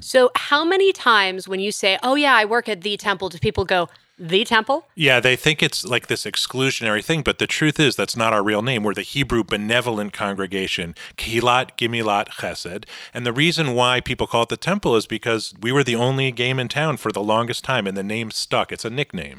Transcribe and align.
So, 0.00 0.30
how 0.34 0.64
many 0.64 0.92
times 0.92 1.48
when 1.48 1.60
you 1.60 1.72
say, 1.72 1.98
"Oh 2.02 2.14
yeah, 2.14 2.34
I 2.34 2.44
work 2.44 2.68
at 2.68 2.82
the 2.82 2.96
temple," 2.96 3.28
do 3.28 3.38
people 3.38 3.64
go, 3.64 3.88
"The 4.18 4.44
temple"? 4.44 4.86
Yeah, 4.94 5.20
they 5.20 5.36
think 5.36 5.62
it's 5.62 5.84
like 5.84 6.06
this 6.08 6.24
exclusionary 6.24 7.04
thing, 7.04 7.22
but 7.22 7.38
the 7.38 7.46
truth 7.46 7.80
is 7.80 7.96
that's 7.96 8.16
not 8.16 8.32
our 8.32 8.42
real 8.42 8.62
name. 8.62 8.82
We're 8.82 8.94
the 8.94 9.02
Hebrew 9.02 9.44
Benevolent 9.44 10.12
Congregation, 10.12 10.94
Kehilat 11.16 11.76
Gimilat 11.78 12.28
Chesed. 12.28 12.84
And 13.12 13.24
the 13.24 13.32
reason 13.32 13.74
why 13.74 14.00
people 14.00 14.26
call 14.26 14.42
it 14.42 14.48
the 14.48 14.56
temple 14.56 14.96
is 14.96 15.06
because 15.06 15.54
we 15.60 15.72
were 15.72 15.84
the 15.84 15.96
only 15.96 16.30
game 16.32 16.58
in 16.58 16.68
town 16.68 16.96
for 16.96 17.12
the 17.12 17.22
longest 17.22 17.64
time, 17.64 17.86
and 17.86 17.96
the 17.96 18.02
name 18.02 18.30
stuck. 18.30 18.72
It's 18.72 18.84
a 18.84 18.90
nickname. 18.90 19.38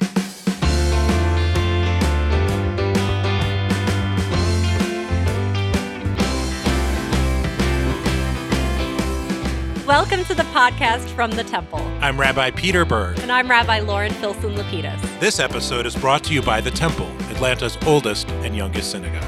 Welcome 9.96 10.26
to 10.26 10.34
the 10.34 10.42
podcast 10.42 11.08
from 11.14 11.30
the 11.30 11.42
temple. 11.42 11.78
I'm 12.02 12.20
Rabbi 12.20 12.50
Peter 12.50 12.84
Berg. 12.84 13.18
And 13.20 13.32
I'm 13.32 13.50
Rabbi 13.50 13.78
Loren 13.78 14.12
Filson 14.12 14.54
Lapidus. 14.54 15.00
This 15.20 15.40
episode 15.40 15.86
is 15.86 15.96
brought 15.96 16.22
to 16.24 16.34
you 16.34 16.42
by 16.42 16.60
the 16.60 16.70
Temple, 16.70 17.10
Atlanta's 17.30 17.78
oldest 17.86 18.28
and 18.28 18.54
youngest 18.54 18.90
synagogue. 18.90 19.24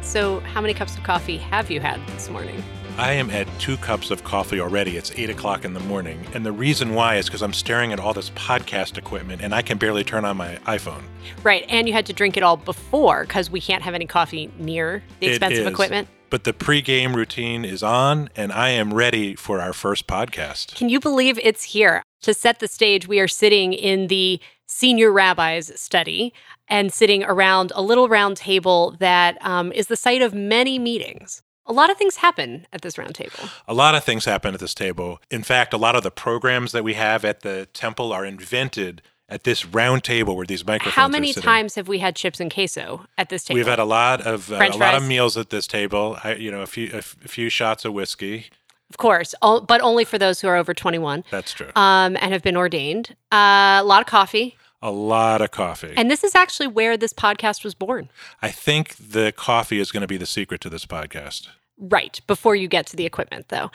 So, 0.00 0.40
how 0.40 0.62
many 0.62 0.72
cups 0.72 0.96
of 0.96 1.02
coffee 1.02 1.36
have 1.36 1.70
you 1.70 1.80
had 1.80 2.00
this 2.06 2.30
morning? 2.30 2.64
I 2.96 3.12
am 3.12 3.28
at 3.28 3.46
two 3.58 3.76
cups 3.76 4.10
of 4.10 4.24
coffee 4.24 4.60
already. 4.60 4.96
It's 4.96 5.12
eight 5.14 5.28
o'clock 5.28 5.66
in 5.66 5.74
the 5.74 5.80
morning. 5.80 6.24
And 6.32 6.46
the 6.46 6.52
reason 6.52 6.94
why 6.94 7.16
is 7.16 7.26
because 7.26 7.42
I'm 7.42 7.52
staring 7.52 7.92
at 7.92 8.00
all 8.00 8.14
this 8.14 8.30
podcast 8.30 8.96
equipment 8.96 9.42
and 9.42 9.54
I 9.54 9.60
can 9.60 9.76
barely 9.76 10.04
turn 10.04 10.24
on 10.24 10.38
my 10.38 10.56
iPhone. 10.64 11.02
Right. 11.42 11.66
And 11.68 11.86
you 11.86 11.92
had 11.92 12.06
to 12.06 12.14
drink 12.14 12.38
it 12.38 12.42
all 12.42 12.56
before 12.56 13.24
because 13.24 13.50
we 13.50 13.60
can't 13.60 13.82
have 13.82 13.92
any 13.92 14.06
coffee 14.06 14.50
near 14.58 15.02
the 15.20 15.26
expensive 15.26 15.66
equipment. 15.66 16.08
But 16.34 16.42
the 16.42 16.52
pregame 16.52 17.14
routine 17.14 17.64
is 17.64 17.84
on, 17.84 18.28
and 18.34 18.50
I 18.50 18.70
am 18.70 18.92
ready 18.92 19.36
for 19.36 19.60
our 19.60 19.72
first 19.72 20.08
podcast. 20.08 20.74
Can 20.74 20.88
you 20.88 20.98
believe 20.98 21.38
it's 21.38 21.62
here? 21.62 22.02
To 22.22 22.34
set 22.34 22.58
the 22.58 22.66
stage, 22.66 23.06
we 23.06 23.20
are 23.20 23.28
sitting 23.28 23.72
in 23.72 24.08
the 24.08 24.40
senior 24.66 25.12
rabbi's 25.12 25.80
study 25.80 26.34
and 26.66 26.92
sitting 26.92 27.22
around 27.22 27.70
a 27.76 27.82
little 27.82 28.08
round 28.08 28.36
table 28.36 28.96
that 28.98 29.38
um, 29.46 29.70
is 29.70 29.86
the 29.86 29.94
site 29.94 30.22
of 30.22 30.34
many 30.34 30.76
meetings. 30.76 31.40
A 31.66 31.72
lot 31.72 31.88
of 31.88 31.96
things 31.96 32.16
happen 32.16 32.66
at 32.72 32.82
this 32.82 32.98
round 32.98 33.14
table. 33.14 33.48
A 33.68 33.72
lot 33.72 33.94
of 33.94 34.02
things 34.02 34.24
happen 34.24 34.54
at 34.54 34.60
this 34.60 34.74
table. 34.74 35.20
In 35.30 35.44
fact, 35.44 35.72
a 35.72 35.78
lot 35.78 35.94
of 35.94 36.02
the 36.02 36.10
programs 36.10 36.72
that 36.72 36.82
we 36.82 36.94
have 36.94 37.24
at 37.24 37.42
the 37.42 37.66
temple 37.72 38.12
are 38.12 38.24
invented 38.24 39.02
at 39.28 39.44
this 39.44 39.64
round 39.64 40.04
table 40.04 40.36
where 40.36 40.46
these 40.46 40.66
microphones 40.66 40.94
How 40.94 41.08
many 41.08 41.32
times 41.32 41.74
have 41.76 41.88
we 41.88 41.98
had 41.98 42.14
chips 42.14 42.40
and 42.40 42.52
queso 42.52 43.06
at 43.16 43.28
this 43.30 43.44
table? 43.44 43.56
We've 43.56 43.66
had 43.66 43.78
a 43.78 43.84
lot 43.84 44.20
of 44.26 44.52
uh, 44.52 44.56
a 44.56 44.76
lot 44.76 44.94
of 44.94 45.06
meals 45.06 45.36
at 45.36 45.50
this 45.50 45.66
table. 45.66 46.18
I, 46.22 46.34
you 46.34 46.50
know, 46.50 46.60
a 46.60 46.66
few 46.66 46.90
a, 46.92 46.96
f- 46.98 47.16
a 47.24 47.28
few 47.28 47.48
shots 47.48 47.84
of 47.84 47.92
whiskey. 47.94 48.46
of 48.90 48.98
course, 48.98 49.34
o- 49.42 49.60
but 49.60 49.80
only 49.80 50.04
for 50.04 50.18
those 50.18 50.40
who 50.40 50.48
are 50.48 50.56
over 50.56 50.74
21 50.74 51.24
That's 51.30 51.52
true. 51.52 51.70
um, 51.74 52.16
and 52.20 52.32
have 52.32 52.42
been 52.42 52.56
ordained. 52.56 53.16
Uh, 53.32 53.80
a 53.80 53.84
lot 53.84 54.00
of 54.02 54.06
coffee. 54.06 54.56
a 54.82 54.90
lot 54.90 55.40
of 55.40 55.50
coffee. 55.50 55.94
And 55.96 56.10
this 56.10 56.22
is 56.22 56.34
actually 56.34 56.66
where 56.66 56.96
this 56.98 57.14
podcast 57.14 57.64
was 57.64 57.74
born. 57.74 58.10
I 58.42 58.50
think 58.50 58.94
the 58.96 59.32
coffee 59.34 59.80
is 59.80 59.90
going 59.90 60.02
to 60.02 60.06
be 60.06 60.18
the 60.18 60.26
secret 60.26 60.60
to 60.60 60.68
this 60.68 60.84
podcast. 60.84 61.48
Right. 61.78 62.20
Before 62.26 62.54
you 62.54 62.68
get 62.68 62.86
to 62.88 62.96
the 62.96 63.06
equipment, 63.06 63.48
though. 63.48 63.70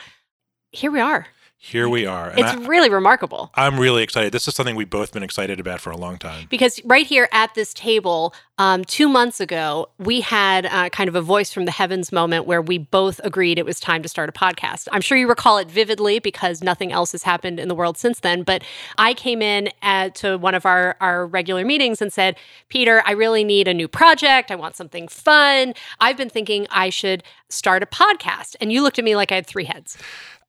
Here 0.70 0.92
we 0.92 1.00
are. 1.00 1.26
Here 1.62 1.90
we 1.90 2.06
are. 2.06 2.30
And 2.30 2.38
It's 2.38 2.52
I, 2.52 2.66
really 2.66 2.88
remarkable. 2.88 3.50
I'm 3.54 3.78
really 3.78 4.02
excited. 4.02 4.32
This 4.32 4.48
is 4.48 4.54
something 4.54 4.76
we've 4.76 4.88
both 4.88 5.12
been 5.12 5.22
excited 5.22 5.60
about 5.60 5.78
for 5.78 5.90
a 5.90 5.96
long 5.96 6.16
time. 6.16 6.46
Because 6.48 6.80
right 6.86 7.06
here 7.06 7.28
at 7.32 7.54
this 7.54 7.74
table, 7.74 8.32
um, 8.56 8.82
two 8.82 9.10
months 9.10 9.40
ago, 9.40 9.90
we 9.98 10.22
had 10.22 10.64
uh, 10.64 10.88
kind 10.88 11.06
of 11.06 11.14
a 11.14 11.20
voice 11.20 11.52
from 11.52 11.66
the 11.66 11.70
heavens 11.70 12.12
moment 12.12 12.46
where 12.46 12.62
we 12.62 12.78
both 12.78 13.20
agreed 13.24 13.58
it 13.58 13.66
was 13.66 13.78
time 13.78 14.02
to 14.02 14.08
start 14.08 14.30
a 14.30 14.32
podcast. 14.32 14.88
I'm 14.90 15.02
sure 15.02 15.18
you 15.18 15.28
recall 15.28 15.58
it 15.58 15.70
vividly 15.70 16.18
because 16.18 16.62
nothing 16.62 16.92
else 16.92 17.12
has 17.12 17.24
happened 17.24 17.60
in 17.60 17.68
the 17.68 17.74
world 17.74 17.98
since 17.98 18.20
then. 18.20 18.42
But 18.42 18.64
I 18.96 19.12
came 19.12 19.42
in 19.42 19.68
at, 19.82 20.14
to 20.16 20.38
one 20.38 20.54
of 20.54 20.64
our, 20.64 20.96
our 20.98 21.26
regular 21.26 21.66
meetings 21.66 22.00
and 22.00 22.10
said, 22.10 22.36
Peter, 22.70 23.02
I 23.04 23.12
really 23.12 23.44
need 23.44 23.68
a 23.68 23.74
new 23.74 23.86
project. 23.86 24.50
I 24.50 24.54
want 24.54 24.76
something 24.76 25.08
fun. 25.08 25.74
I've 26.00 26.16
been 26.16 26.30
thinking 26.30 26.66
I 26.70 26.88
should 26.88 27.22
start 27.50 27.82
a 27.82 27.86
podcast. 27.86 28.56
And 28.62 28.72
you 28.72 28.82
looked 28.82 28.98
at 28.98 29.04
me 29.04 29.14
like 29.14 29.30
I 29.30 29.34
had 29.34 29.46
three 29.46 29.64
heads. 29.64 29.98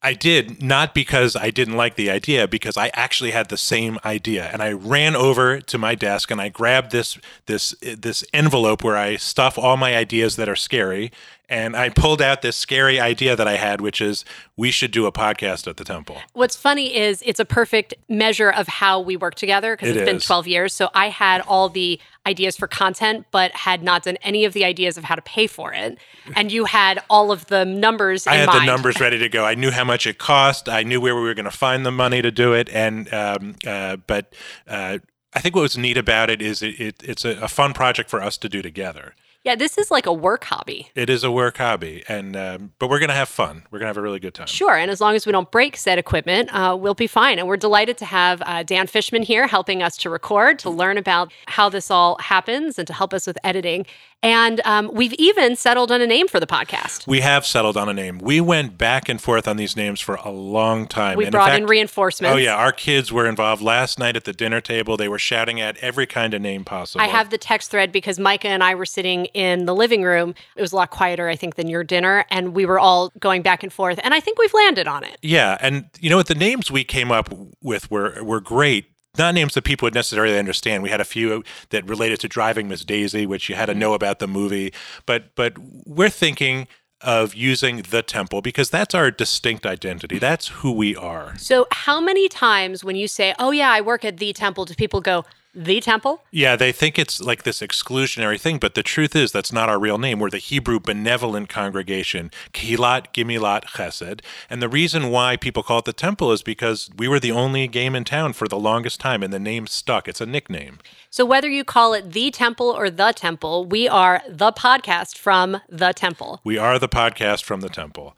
I 0.03 0.13
did 0.13 0.63
not 0.63 0.95
because 0.95 1.35
I 1.35 1.51
didn't 1.51 1.77
like 1.77 1.95
the 1.95 2.09
idea, 2.09 2.47
because 2.47 2.75
I 2.75 2.89
actually 2.93 3.31
had 3.31 3.49
the 3.49 3.57
same 3.57 3.99
idea, 4.03 4.49
and 4.51 4.61
I 4.61 4.71
ran 4.71 5.15
over 5.15 5.61
to 5.61 5.77
my 5.77 5.93
desk 5.93 6.31
and 6.31 6.41
I 6.41 6.49
grabbed 6.49 6.91
this 6.91 7.19
this 7.45 7.75
this 7.81 8.23
envelope 8.33 8.83
where 8.83 8.97
I 8.97 9.17
stuff 9.17 9.57
all 9.59 9.77
my 9.77 9.95
ideas 9.95 10.37
that 10.37 10.49
are 10.49 10.55
scary, 10.55 11.11
and 11.51 11.75
I 11.75 11.89
pulled 11.89 12.21
out 12.21 12.41
this 12.41 12.55
scary 12.55 12.97
idea 12.97 13.35
that 13.35 13.45
I 13.45 13.57
had, 13.57 13.81
which 13.81 13.99
is 13.99 14.23
we 14.55 14.71
should 14.71 14.91
do 14.91 15.05
a 15.05 15.11
podcast 15.11 15.67
at 15.67 15.75
the 15.75 15.83
temple. 15.83 16.17
What's 16.31 16.55
funny 16.55 16.95
is 16.95 17.21
it's 17.25 17.41
a 17.41 17.45
perfect 17.45 17.93
measure 18.07 18.49
of 18.49 18.69
how 18.69 19.01
we 19.01 19.17
work 19.17 19.35
together 19.35 19.75
because 19.75 19.89
It 19.89 19.97
it's 19.97 20.05
been 20.09 20.19
12 20.19 20.47
years. 20.47 20.73
So 20.73 20.89
I 20.95 21.09
had 21.09 21.41
all 21.41 21.67
the 21.67 21.99
ideas 22.25 22.55
for 22.55 22.67
content, 22.67 23.25
but 23.31 23.51
had 23.51 23.83
not 23.83 24.03
done 24.03 24.15
any 24.21 24.45
of 24.45 24.53
the 24.53 24.63
ideas 24.63 24.97
of 24.97 25.03
how 25.03 25.15
to 25.15 25.21
pay 25.21 25.45
for 25.45 25.73
it. 25.73 25.97
And 26.35 26.53
you 26.53 26.63
had 26.65 27.03
all 27.09 27.33
of 27.33 27.47
the 27.47 27.65
numbers 27.65 28.27
I 28.27 28.35
in 28.35 28.39
had 28.39 28.47
mind. 28.47 28.61
the 28.61 28.65
numbers 28.65 29.01
ready 29.01 29.19
to 29.19 29.27
go. 29.27 29.43
I 29.43 29.55
knew 29.55 29.71
how 29.71 29.83
much 29.83 30.07
it 30.07 30.17
cost. 30.17 30.69
I 30.69 30.83
knew 30.83 31.01
where 31.01 31.15
we 31.15 31.21
were 31.21 31.33
going 31.33 31.43
to 31.45 31.51
find 31.51 31.85
the 31.85 31.91
money 31.91 32.21
to 32.21 32.31
do 32.31 32.53
it. 32.53 32.69
And 32.69 33.13
um, 33.13 33.55
uh, 33.67 33.97
but 33.97 34.33
uh, 34.69 34.99
I 35.33 35.39
think 35.41 35.55
what 35.55 35.63
was 35.63 35.77
neat 35.77 35.97
about 35.97 36.29
it 36.29 36.41
is 36.41 36.61
it, 36.61 36.79
it, 36.79 37.03
it's 37.03 37.25
a, 37.25 37.31
a 37.41 37.47
fun 37.49 37.73
project 37.73 38.09
for 38.09 38.21
us 38.21 38.37
to 38.37 38.47
do 38.47 38.61
together. 38.61 39.15
Yeah, 39.43 39.55
this 39.55 39.79
is 39.79 39.89
like 39.89 40.05
a 40.05 40.13
work 40.13 40.43
hobby. 40.43 40.91
It 40.93 41.09
is 41.09 41.23
a 41.23 41.31
work 41.31 41.57
hobby, 41.57 42.03
and 42.07 42.35
um, 42.35 42.73
but 42.77 42.91
we're 42.91 42.99
going 42.99 43.09
to 43.09 43.15
have 43.15 43.27
fun. 43.27 43.63
We're 43.71 43.79
going 43.79 43.87
to 43.87 43.89
have 43.89 43.97
a 43.97 44.01
really 44.01 44.19
good 44.19 44.35
time. 44.35 44.45
Sure. 44.45 44.75
And 44.75 44.91
as 44.91 45.01
long 45.01 45.15
as 45.15 45.25
we 45.25 45.31
don't 45.31 45.49
break 45.49 45.77
said 45.77 45.97
equipment, 45.97 46.53
uh, 46.53 46.77
we'll 46.79 46.93
be 46.93 47.07
fine. 47.07 47.39
And 47.39 47.47
we're 47.47 47.57
delighted 47.57 47.97
to 47.99 48.05
have 48.05 48.43
uh, 48.45 48.61
Dan 48.61 48.85
Fishman 48.85 49.23
here 49.23 49.47
helping 49.47 49.81
us 49.81 49.97
to 49.97 50.11
record, 50.11 50.59
to 50.59 50.69
learn 50.69 50.97
about 50.97 51.33
how 51.47 51.69
this 51.69 51.89
all 51.89 52.19
happens, 52.19 52.77
and 52.77 52.87
to 52.87 52.93
help 52.93 53.15
us 53.15 53.25
with 53.25 53.37
editing. 53.43 53.87
And 54.23 54.61
um, 54.65 54.91
we've 54.93 55.13
even 55.13 55.55
settled 55.55 55.91
on 55.91 55.99
a 55.99 56.05
name 56.05 56.27
for 56.27 56.39
the 56.39 56.45
podcast. 56.45 57.07
We 57.07 57.21
have 57.21 57.43
settled 57.43 57.75
on 57.75 57.89
a 57.89 57.93
name. 57.93 58.19
We 58.19 58.39
went 58.39 58.77
back 58.77 59.09
and 59.09 59.19
forth 59.19 59.47
on 59.47 59.57
these 59.57 59.75
names 59.75 59.99
for 59.99 60.15
a 60.15 60.29
long 60.29 60.87
time. 60.87 61.17
We 61.17 61.25
And 61.25 61.31
brought 61.31 61.49
fact- 61.49 61.61
in 61.61 61.65
reinforcements. 61.67 62.33
Oh 62.33 62.37
yeah, 62.37 62.55
our 62.55 62.71
kids 62.71 63.11
were 63.11 63.25
involved 63.27 63.63
last 63.63 63.97
night 63.97 64.15
at 64.15 64.25
the 64.25 64.33
dinner 64.33 64.61
table. 64.61 64.95
They 64.95 65.07
were 65.07 65.17
shouting 65.17 65.59
at 65.59 65.75
every 65.77 66.05
kind 66.05 66.35
of 66.35 66.41
name 66.41 66.63
possible. 66.63 67.01
I 67.03 67.07
have 67.07 67.31
the 67.31 67.39
text 67.39 67.71
thread 67.71 67.91
because 67.91 68.19
Micah 68.19 68.49
and 68.49 68.63
I 68.63 68.75
were 68.75 68.85
sitting 68.85 69.25
in 69.27 69.65
the 69.65 69.73
living 69.73 70.03
room. 70.03 70.35
It 70.55 70.61
was 70.61 70.71
a 70.71 70.75
lot 70.75 70.91
quieter, 70.91 71.27
I 71.27 71.35
think, 71.35 71.55
than 71.55 71.67
your 71.67 71.83
dinner. 71.83 72.25
And 72.29 72.53
we 72.53 72.67
were 72.67 72.79
all 72.79 73.11
going 73.19 73.41
back 73.41 73.63
and 73.63 73.73
forth. 73.73 73.99
And 74.03 74.13
I 74.13 74.19
think 74.19 74.37
we've 74.37 74.53
landed 74.53 74.87
on 74.87 75.03
it. 75.03 75.17
Yeah, 75.23 75.57
and 75.61 75.85
you 75.99 76.11
know 76.11 76.17
what? 76.17 76.27
The 76.27 76.35
names 76.35 76.69
we 76.69 76.83
came 76.83 77.11
up 77.11 77.33
with 77.63 77.89
were 77.89 78.23
were 78.23 78.39
great. 78.39 78.85
Not 79.17 79.33
names 79.35 79.53
that 79.55 79.63
people 79.63 79.85
would 79.85 79.93
necessarily 79.93 80.39
understand. 80.39 80.83
We 80.83 80.89
had 80.89 81.01
a 81.01 81.05
few 81.05 81.43
that 81.69 81.87
related 81.87 82.19
to 82.21 82.27
driving 82.27 82.69
Miss 82.69 82.85
Daisy, 82.85 83.25
which 83.25 83.49
you 83.49 83.55
had 83.55 83.65
to 83.65 83.73
mm-hmm. 83.73 83.79
know 83.79 83.93
about 83.93 84.19
the 84.19 84.27
movie. 84.27 84.73
But 85.05 85.35
but 85.35 85.57
we're 85.85 86.09
thinking 86.09 86.67
of 87.01 87.33
using 87.33 87.77
the 87.89 88.01
temple 88.01 88.41
because 88.41 88.69
that's 88.69 88.93
our 88.93 89.11
distinct 89.11 89.65
identity. 89.65 90.19
That's 90.19 90.47
who 90.47 90.71
we 90.71 90.95
are. 90.95 91.35
So, 91.37 91.67
how 91.71 91.99
many 91.99 92.29
times 92.29 92.83
when 92.83 92.95
you 92.95 93.07
say, 93.07 93.33
oh, 93.39 93.51
yeah, 93.51 93.71
I 93.71 93.81
work 93.81 94.05
at 94.05 94.17
the 94.17 94.33
temple, 94.33 94.65
do 94.65 94.75
people 94.75 95.01
go, 95.01 95.25
the 95.53 95.81
temple? 95.81 96.23
Yeah, 96.31 96.55
they 96.55 96.71
think 96.71 96.97
it's 96.97 97.19
like 97.21 97.43
this 97.43 97.61
exclusionary 97.61 98.39
thing, 98.39 98.57
but 98.57 98.73
the 98.73 98.83
truth 98.83 99.15
is 99.15 99.31
that's 99.31 99.51
not 99.51 99.69
our 99.69 99.79
real 99.79 99.97
name. 99.97 100.19
We're 100.19 100.29
the 100.29 100.37
Hebrew 100.37 100.79
Benevolent 100.79 101.49
Congregation, 101.49 102.31
Kehilat 102.53 103.13
Gimilat 103.13 103.65
Chesed. 103.65 104.21
And 104.49 104.61
the 104.61 104.69
reason 104.69 105.09
why 105.09 105.37
people 105.37 105.63
call 105.63 105.79
it 105.79 105.85
the 105.85 105.93
temple 105.93 106.31
is 106.31 106.43
because 106.43 106.89
we 106.97 107.07
were 107.07 107.19
the 107.19 107.31
only 107.31 107.67
game 107.67 107.95
in 107.95 108.03
town 108.03 108.33
for 108.33 108.47
the 108.47 108.59
longest 108.59 108.99
time, 108.99 109.23
and 109.23 109.33
the 109.33 109.39
name 109.39 109.67
stuck. 109.67 110.07
It's 110.07 110.21
a 110.21 110.25
nickname. 110.25 110.79
So, 111.09 111.25
whether 111.25 111.49
you 111.49 111.63
call 111.63 111.93
it 111.93 112.11
the 112.11 112.31
temple 112.31 112.67
or 112.67 112.89
the 112.89 113.11
temple, 113.11 113.65
we 113.65 113.87
are 113.87 114.21
the 114.29 114.51
podcast 114.51 115.17
from 115.17 115.61
the 115.69 115.91
temple. 115.91 116.39
We 116.43 116.57
are 116.57 116.79
the 116.79 116.89
podcast 116.89 117.43
from 117.43 117.61
the 117.61 117.69
temple. 117.69 118.15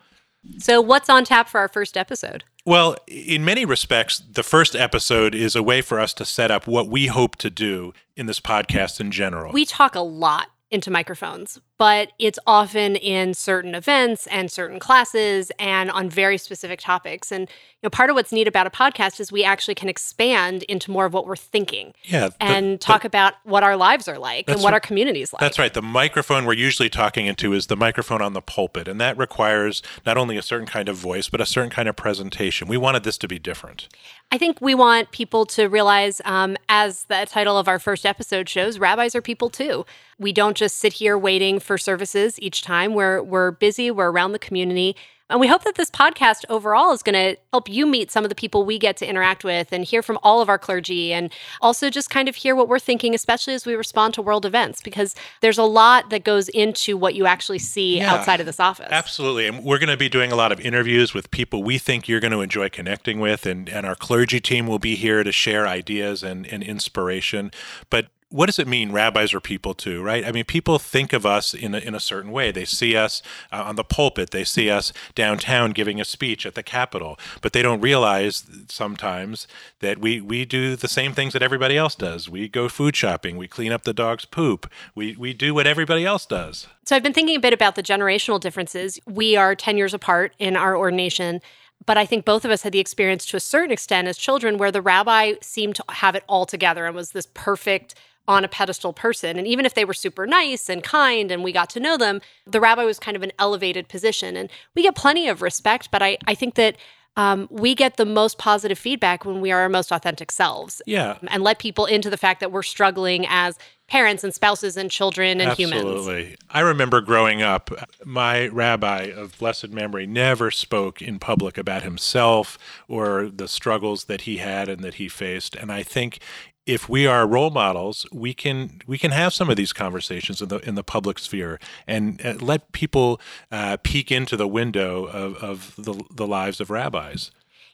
So, 0.60 0.82
what's 0.82 1.10
on 1.10 1.26
tap 1.26 1.50
for 1.50 1.60
our 1.60 1.70
first 1.70 1.98
episode? 1.98 2.44
Well, 2.66 2.96
in 3.08 3.44
many 3.44 3.66
respects, 3.66 4.20
the 4.20 4.44
first 4.44 4.74
episode 4.76 5.36
is 5.36 5.56
a 5.56 5.62
way 5.62 5.82
for 5.82 6.00
us 6.00 6.14
to 6.14 6.26
set 6.26 6.50
up 6.50 6.66
what 6.66 6.88
we 6.88 7.08
hope 7.08 7.36
to 7.38 7.50
do 7.50 7.94
in 8.16 8.26
this 8.26 8.40
podcast 8.40 9.02
in 9.02 9.12
general. 9.12 9.52
We 9.52 9.66
talk 9.66 9.96
a 9.96 10.00
lot 10.00 10.48
into 10.72 10.90
microphones, 10.90 11.60
but 11.78 12.12
it's 12.20 12.40
often 12.46 12.96
in 12.96 13.34
certain 13.34 13.76
events 13.76 14.28
and 14.28 14.52
certain 14.52 14.80
classes 14.80 15.52
and 15.60 15.90
on 15.92 16.10
very 16.10 16.38
specific 16.38 16.80
topics. 16.80 17.32
And 17.32 17.42
you 17.42 17.88
know, 17.88 17.90
part 17.90 18.10
of 18.10 18.16
what's 18.16 18.32
neat 18.32 18.48
about 18.48 18.68
a 18.68 18.70
podcast 18.70 19.20
is 19.20 19.32
we 19.32 19.44
actually 19.44 19.76
can 19.76 19.90
expand 19.90 20.64
into 20.64 20.92
more 20.92 21.06
of 21.06 21.14
what 21.14 21.26
we're 21.26 21.36
thinking 21.36 21.94
yeah, 22.04 22.30
the- 22.30 22.36
and 22.44 22.80
talk 22.80 23.04
about 23.04 23.34
what 23.44 23.64
our 23.64 23.76
lives 23.76 24.08
are 24.08 24.18
like 24.18 24.48
and 24.48 24.58
what 24.62 24.66
right. 24.66 24.76
our 24.76 24.80
community's 24.80 25.34
like. 25.34 25.42
That's 25.42 25.60
right. 25.60 25.74
The 25.74 25.82
microphone 25.82 26.46
we're 26.46 26.54
usually 26.54 26.90
talking 26.90 27.26
into 27.26 27.54
is 27.54 27.68
the 27.68 27.76
microphone 27.76 28.22
on 28.22 28.34
the 28.34 28.42
pulpit, 28.42 28.88
and 28.88 29.02
that 29.02 29.18
requires 29.18 29.82
not 30.06 30.18
only 30.18 30.38
a 30.38 30.42
certain 30.42 30.68
kind 30.68 30.88
of 30.88 30.96
voice, 30.96 31.28
but 31.28 31.42
a 31.42 31.46
certain 31.46 31.70
kind 31.70 31.90
of 31.90 31.96
presentation. 31.96 32.68
We 32.68 32.78
wanted 32.78 33.04
this 33.04 33.18
to 33.18 33.28
be 33.28 33.40
different. 33.40 33.90
I 34.32 34.38
think 34.38 34.62
we 34.62 34.74
want 34.74 35.12
people 35.12 35.46
to 35.48 35.68
realize, 35.68 36.22
um, 36.26 36.58
as 36.70 37.04
the 37.06 37.28
title 37.30 37.58
of 37.58 37.68
our 37.68 37.80
first 37.80 38.06
episode 38.06 38.50
shows, 38.50 38.80
rabbis 38.80 39.14
are 39.14 39.22
people 39.22 39.50
too. 39.50 39.86
We 40.18 40.32
don't 40.32 40.56
just 40.56 40.80
sit 40.80 40.94
here 40.94 41.18
waiting 41.18 41.60
for 41.64 41.78
services 41.78 42.40
each 42.42 42.62
time. 42.62 42.94
We're 42.94 43.22
we're 43.24 43.52
busy. 43.52 43.90
We're 43.92 44.12
around 44.12 44.34
the 44.34 44.40
community. 44.40 44.96
And 45.30 45.40
we 45.40 45.48
hope 45.48 45.64
that 45.64 45.76
this 45.76 45.90
podcast 45.90 46.44
overall 46.50 46.92
is 46.92 47.02
going 47.02 47.14
to 47.16 47.40
help 47.54 47.68
you 47.68 47.88
meet 47.88 48.12
some 48.12 48.24
of 48.26 48.30
the 48.30 48.36
people 48.36 48.66
we 48.66 48.78
get 48.78 48.98
to 48.98 49.08
interact 49.08 49.44
with 49.44 49.72
and 49.72 49.84
hear 49.84 50.04
from 50.04 50.20
all 50.22 50.42
of 50.42 50.50
our 50.50 50.60
clergy 50.60 51.12
and 51.14 51.32
also 51.62 51.90
just 51.90 52.10
kind 52.12 52.28
of 52.30 52.36
hear 52.36 52.56
what 52.56 52.68
we're 52.68 52.78
thinking, 52.78 53.16
especially 53.16 53.54
as 53.56 53.66
we 53.66 53.74
respond 53.74 54.14
to 54.14 54.22
world 54.22 54.46
events, 54.46 54.82
because 54.82 55.16
there's 55.42 55.58
a 55.58 55.64
lot 55.64 56.10
that 56.12 56.24
goes 56.24 56.50
into 56.50 56.98
what 56.98 57.16
you 57.16 57.26
actually 57.26 57.58
see 57.58 57.98
Yeah. 57.98 58.14
outside 58.14 58.42
of 58.42 58.46
this 58.46 58.60
office. 58.60 58.90
Absolutely. 58.92 59.48
And 59.48 59.64
we're 59.64 59.80
going 59.80 59.90
to 59.90 59.98
be 59.98 60.10
doing 60.10 60.32
a 60.32 60.36
lot 60.36 60.52
of 60.52 60.60
interviews 60.60 61.16
with 61.16 61.32
people 61.32 61.64
we 61.64 61.80
think 61.80 62.08
you're 62.08 62.20
going 62.20 62.34
to 62.34 62.42
enjoy 62.42 62.70
connecting 62.70 63.20
with. 63.20 63.46
And, 63.48 63.70
and 63.70 63.88
our 63.88 63.96
clergy 63.96 64.42
team 64.42 64.68
will 64.68 64.78
be 64.78 64.96
here 64.96 65.24
to 65.24 65.32
share 65.32 65.66
ideas 65.68 66.22
and, 66.22 66.46
and 66.46 66.62
inspiration. 66.62 67.50
But 67.90 68.08
what 68.34 68.48
does 68.48 68.58
it 68.58 68.68
mean 68.68 68.92
rabbis 68.92 69.32
are 69.34 69.40
people 69.40 69.76
too 69.76 70.02
right? 70.02 70.26
I 70.26 70.32
mean 70.32 70.46
people 70.46 70.80
think 70.80 71.14
of 71.14 71.26
us 71.26 71.54
in 71.54 71.76
a, 71.76 71.78
in 71.78 71.94
a 71.94 72.00
certain 72.00 72.32
way. 72.32 72.52
They 72.52 72.66
see 72.66 72.96
us 72.96 73.22
uh, 73.52 73.64
on 73.64 73.76
the 73.76 73.84
pulpit. 73.84 74.32
They 74.32 74.44
see 74.44 74.70
us 74.70 74.92
downtown 75.14 75.72
giving 75.72 76.02
a 76.02 76.06
speech 76.06 76.46
at 76.46 76.56
the 76.56 76.64
capitol. 76.64 77.20
But 77.42 77.54
they 77.54 77.62
don't 77.62 77.80
realize 77.80 78.44
sometimes 78.70 79.48
that 79.80 80.00
we 80.00 80.20
we 80.20 80.46
do 80.46 80.76
the 80.76 80.88
same 80.88 81.14
things 81.14 81.34
that 81.34 81.44
everybody 81.44 81.78
else 81.78 81.96
does. 81.96 82.28
We 82.28 82.50
go 82.50 82.68
food 82.68 82.96
shopping. 82.96 83.38
We 83.38 83.48
clean 83.48 83.72
up 83.72 83.84
the 83.84 83.94
dog's 83.94 84.26
poop. 84.26 84.70
We 84.96 85.16
we 85.16 85.34
do 85.34 85.54
what 85.54 85.68
everybody 85.68 86.06
else 86.06 86.26
does. 86.26 86.68
So 86.86 86.96
I've 86.96 87.04
been 87.04 87.14
thinking 87.14 87.36
a 87.36 87.40
bit 87.40 87.54
about 87.54 87.76
the 87.76 87.84
generational 87.84 88.40
differences. 88.40 89.00
We 89.06 89.38
are 89.38 89.56
10 89.56 89.78
years 89.78 89.94
apart 89.94 90.34
in 90.40 90.58
our 90.58 90.76
ordination, 90.76 91.40
but 91.86 91.98
I 91.98 92.06
think 92.06 92.26
both 92.26 92.46
of 92.46 92.52
us 92.52 92.64
had 92.64 92.74
the 92.74 92.80
experience 92.80 93.26
to 93.28 93.38
a 93.38 93.40
certain 93.40 93.72
extent 93.72 94.08
as 94.08 94.18
children 94.18 94.58
where 94.58 94.72
the 94.72 94.82
rabbi 94.82 95.36
seemed 95.42 95.76
to 95.76 95.84
have 95.90 96.16
it 96.16 96.24
all 96.28 96.46
together 96.46 96.86
and 96.86 96.96
was 96.96 97.12
this 97.12 97.28
perfect 97.34 97.96
on 98.28 98.44
a 98.44 98.48
pedestal 98.48 98.94
person. 98.94 99.38
And 99.38 99.48
even 99.48 99.66
if 99.66 99.74
they 99.74 99.86
were 99.86 99.94
super 99.94 100.26
nice 100.26 100.70
and 100.70 100.84
kind 100.84 101.32
and 101.32 101.44
we 101.44 101.52
got 101.52 101.70
to 101.72 101.80
know 101.80 101.98
them, 101.98 102.22
the 102.46 102.62
rabbi 102.62 102.84
was 102.84 103.00
kind 103.00 103.18
of 103.18 103.24
an 103.24 103.32
elevated 103.38 103.88
position. 103.88 104.38
And 104.38 104.50
we 104.76 104.84
get 104.84 104.96
plenty 104.96 105.28
of 105.28 105.42
respect, 105.42 105.92
but 105.92 106.02
I, 106.02 106.18
I 106.26 106.36
think 106.36 106.56
that 106.56 106.78
um, 107.16 107.48
we 107.52 107.76
get 107.76 107.98
the 107.98 108.06
most 108.06 108.38
positive 108.38 108.80
feedback 108.80 109.24
when 109.24 109.40
we 109.40 109.52
are 109.52 109.60
our 109.60 109.70
most 109.70 109.92
authentic 109.92 110.32
selves 110.32 110.82
yeah 110.88 111.20
and 111.28 111.44
let 111.44 111.60
people 111.60 111.86
into 111.86 112.10
the 112.10 112.18
fact 112.18 112.40
that 112.40 112.52
we're 112.52 112.64
struggling 112.64 113.28
as 113.30 113.56
parents 113.88 114.24
and 114.24 114.34
spouses 114.34 114.78
and 114.78 114.90
children 114.90 115.40
and 115.42 115.52
humans. 115.54 115.84
Absolutely. 115.84 116.36
I 116.50 116.62
remember 116.62 117.02
growing 117.02 117.42
up, 117.42 117.70
my 118.04 118.48
rabbi 118.48 119.12
of 119.16 119.38
blessed 119.38 119.70
memory 119.70 120.08
never 120.08 120.52
spoke 120.52 121.02
in 121.02 121.20
public 121.20 121.58
about 121.58 121.84
himself 121.84 122.58
or 122.88 123.30
the 123.30 123.48
struggles 123.48 124.06
that 124.06 124.22
he 124.22 124.38
had 124.38 124.70
and 124.70 124.84
that 124.84 124.96
he 124.96 125.08
faced. 125.08 125.56
And 125.56 125.72
I 125.72 125.84
think 125.84 126.20
if 126.66 126.88
we 126.88 127.06
are 127.06 127.28
role 127.28 127.50
models, 127.50 128.06
we 128.12 128.34
can 128.34 128.82
we 128.88 128.98
can 128.98 129.12
have 129.12 129.34
some 129.34 129.50
of 129.50 129.58
these 129.58 129.74
conversations 129.74 130.42
in 130.42 130.48
the 130.50 130.58
in 130.60 130.76
the 130.76 130.84
public 130.84 131.20
sphere 131.20 131.60
and 131.88 132.24
uh, 132.26 132.36
let 132.40 132.72
people 132.72 133.20
uh, 133.52 133.78
peek 133.84 134.12
into 134.12 134.38
the 134.38 134.48
window 134.48 135.06
of, 135.06 135.36
of 135.38 135.76
the, 135.78 136.02
the 136.14 136.28
lives 136.28 136.62
of 136.62 136.70
rabbis. 136.70 137.32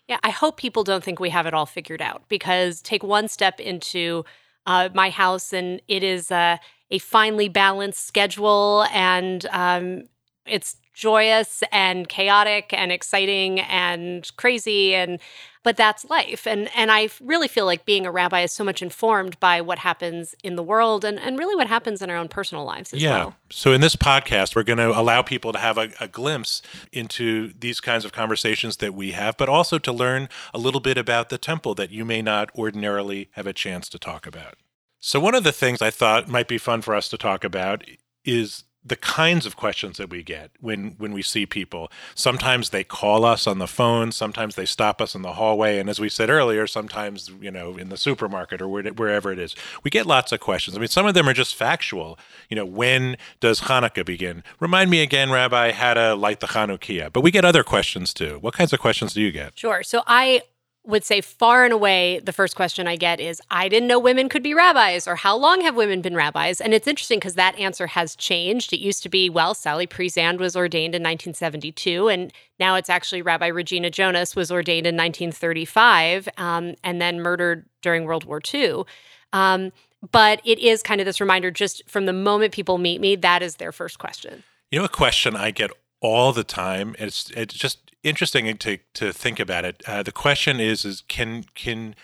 Yeah, 0.08 0.18
I 0.24 0.32
hope 0.32 0.58
people 0.58 0.84
don't 0.84 1.04
think 1.04 1.20
we 1.20 1.30
have 1.30 1.46
it 1.46 1.54
all 1.54 1.68
figured 1.68 2.02
out 2.02 2.24
because 2.30 2.82
take 2.82 3.04
one 3.04 3.28
step 3.28 3.60
into 3.60 4.26
uh, 4.66 4.90
my 4.94 5.12
house 5.12 5.54
and 5.54 5.82
it 5.88 6.04
is 6.04 6.32
uh, 6.32 6.58
a 6.90 6.98
finely 6.98 7.48
balanced 7.48 8.08
schedule 8.08 8.86
and 8.92 9.46
um, 9.52 10.04
it's 10.48 10.78
joyous 11.00 11.64
and 11.72 12.10
chaotic 12.10 12.74
and 12.74 12.92
exciting 12.92 13.62
and 13.62 14.36
crazy 14.36 14.94
and 14.94 15.18
but 15.64 15.78
that's 15.78 16.04
life 16.10 16.46
and 16.46 16.70
and 16.76 16.92
I 16.92 17.08
really 17.22 17.48
feel 17.48 17.66
like 17.66 17.86
being 17.86 18.06
a 18.06 18.12
rabbi 18.12 18.42
is 18.42 18.52
so 18.52 18.66
much 18.66 18.82
informed 18.82 19.40
by 19.40 19.62
what 19.62 19.80
happens 19.80 20.36
in 20.44 20.58
the 20.58 20.64
world 20.64 21.06
and 21.06 21.18
and 21.18 21.40
really 21.40 21.56
what 21.56 21.68
happens 21.68 22.02
in 22.02 22.10
our 22.10 22.18
own 22.18 22.28
personal 22.28 22.66
lives 22.66 22.94
as 22.94 23.02
yeah. 23.02 23.12
well. 23.12 23.36
So 23.50 23.72
in 23.72 23.80
this 23.80 23.96
podcast, 23.96 24.58
we're 24.58 24.64
going 24.64 24.78
to 24.80 24.90
allow 24.90 25.22
people 25.22 25.54
to 25.54 25.60
have 25.60 25.78
a, 25.78 25.90
a 26.02 26.10
glimpse 26.10 26.62
into 26.92 27.54
these 27.58 27.80
kinds 27.80 28.04
of 28.04 28.12
conversations 28.12 28.78
that 28.78 28.94
we 28.94 29.12
have, 29.12 29.38
but 29.38 29.48
also 29.48 29.80
to 29.80 29.94
learn 29.94 30.28
a 30.54 30.60
little 30.60 30.82
bit 30.82 30.98
about 30.98 31.30
the 31.30 31.38
temple 31.38 31.76
that 31.76 31.92
you 31.92 32.04
may 32.04 32.22
not 32.22 32.50
ordinarily 32.56 33.30
have 33.32 33.48
a 33.48 33.54
chance 33.54 33.88
to 33.90 33.98
talk 33.98 34.28
about. 34.28 34.56
So 35.00 35.22
one 35.22 35.34
of 35.34 35.46
the 35.46 35.54
things 35.54 35.82
I 35.82 35.92
thought 35.92 36.28
might 36.28 36.50
be 36.50 36.58
fun 36.58 36.82
for 36.82 36.94
us 36.94 37.08
to 37.10 37.18
talk 37.18 37.46
about 37.46 37.86
is 38.26 38.66
the 38.84 38.96
kinds 38.96 39.46
of 39.46 39.56
questions 39.56 39.98
that 39.98 40.10
we 40.10 40.24
get 40.24 40.52
when 40.60 40.96
when 40.98 41.12
we 41.12 41.22
see 41.22 41.46
people. 41.46 41.92
Sometimes 42.16 42.70
they 42.70 42.84
call 42.84 43.26
us 43.26 43.46
on 43.46 43.60
the 43.60 43.68
phone 43.68 44.12
sometimes 44.12 44.56
they 44.56 44.66
stop 44.66 45.02
us 45.02 45.16
in 45.16 45.22
the 45.22 45.34
hallway 45.34 45.80
and 45.80 45.90
as 45.90 46.00
we 46.00 46.10
said 46.10 46.30
earlier 46.30 46.66
sometimes 46.66 47.32
you 47.42 47.52
know 47.52 47.78
in 47.78 47.90
the 47.90 47.98
supermarket 47.98 48.62
or 48.62 48.68
wherever 48.68 49.32
it 49.32 49.40
is 49.40 49.56
we 49.84 49.92
get 49.92 50.06
lots 50.06 50.32
of 50.32 50.40
questions. 50.40 50.78
I 50.78 50.80
mean 50.80 50.88
some 50.88 51.06
of 51.06 51.14
them 51.14 51.28
are 51.28 51.34
just 51.34 51.56
factual. 51.56 52.18
You 52.50 52.56
know 52.56 52.66
when 52.66 53.18
does 53.40 53.62
hanukkah 53.62 54.06
begin? 54.06 54.44
Remind 54.60 54.90
me 54.90 55.02
again 55.02 55.30
rabbi 55.30 55.72
how 55.72 55.94
to 55.94 56.16
light 56.16 56.40
the 56.40 56.48
hanukkah. 56.48 57.12
But 57.12 57.22
we 57.22 57.32
get 57.32 57.46
other 57.46 57.64
questions 57.64 58.14
too. 58.14 58.38
What 58.40 58.54
kinds 58.54 58.74
of 58.74 58.80
questions 58.80 59.14
do 59.14 59.22
you 59.22 59.32
get? 59.32 59.58
Sure. 59.58 59.84
So 59.84 60.04
I 60.08 60.44
would 60.90 61.06
say 61.06 61.22
far 61.22 61.64
and 61.64 61.72
away 61.72 62.20
the 62.24 62.34
first 62.34 62.56
question 62.56 62.88
I 62.88 62.96
get 62.96 63.20
is 63.20 63.42
I 63.52 63.70
didn't 63.70 63.88
know 63.88 64.00
women 64.00 64.28
could 64.28 64.44
be 64.44 64.54
rabbis 64.54 65.08
or 65.08 65.16
how 65.16 65.38
long 65.38 65.62
have 65.62 65.76
women 65.76 66.02
been 66.02 66.16
rabbis? 66.16 66.60
And 66.60 66.74
it's 66.74 66.88
interesting 66.88 67.20
because 67.20 67.36
that 67.36 67.58
answer 67.60 67.88
has 67.88 68.16
changed. 68.16 68.74
It 68.74 68.80
used 68.80 69.04
to 69.04 69.10
be, 69.10 69.30
well, 69.30 69.54
Sally 69.54 69.86
Priesand 69.86 70.40
was 70.40 70.56
ordained 70.56 70.96
in 70.96 71.04
1972 71.04 72.10
and 72.10 72.34
now 72.60 72.76
it's 72.76 72.90
actually 72.90 73.22
Rabbi 73.22 73.48
Regina 73.48 73.90
Jonas 73.90 74.36
was 74.36 74.52
ordained 74.52 74.88
in 74.88 74.96
1935 74.96 76.28
um, 76.38 76.76
and 76.84 77.00
then 77.00 77.22
murdered 77.22 77.66
during 77.82 78.06
World 78.06 78.26
War 78.26 78.42
II. 78.52 78.84
Um, 79.32 79.72
but 80.12 80.42
it 80.44 80.60
is 80.60 80.82
kind 80.82 81.02
of 81.02 81.06
this 81.06 81.22
reminder 81.22 81.52
just 81.52 81.88
from 81.88 82.06
the 82.06 82.14
moment 82.14 82.54
people 82.54 82.78
meet 82.78 83.00
me, 83.00 83.16
that 83.18 83.44
is 83.44 83.58
their 83.58 83.72
first 83.72 84.00
question. 84.00 84.44
You 84.72 84.80
know, 84.80 84.86
a 84.86 84.90
question 84.90 85.36
I 85.36 85.52
get 85.52 85.72
all 86.02 86.32
the 86.34 86.44
time. 86.44 86.96
It's 87.00 87.30
it's 87.32 87.54
just 87.54 87.92
interesting 88.04 88.58
to 88.58 88.78
to 88.94 89.14
think 89.14 89.40
about 89.40 89.66
it. 89.66 89.84
Uh, 89.86 90.04
the 90.04 90.12
question 90.12 90.60
is 90.60 90.86
is 90.86 91.02
can 91.08 91.46
can 91.56 91.96